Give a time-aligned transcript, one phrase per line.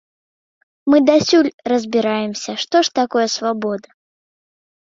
[0.91, 3.87] Мы дасюль разбіраемся, што ж такое свабода.